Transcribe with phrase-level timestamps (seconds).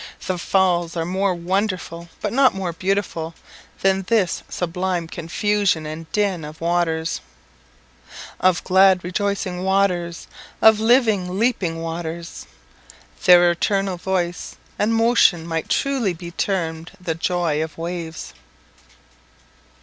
[0.25, 3.35] The Falls are more wonderful, but not more beautiful,
[3.81, 7.21] than this sublime confusion and din of waters
[8.39, 10.25] "Of glad rejoicing waters,
[10.59, 12.47] Of living leaping waters."
[13.25, 18.33] Their eternal voice and motion might truly be termed the "joy of waves."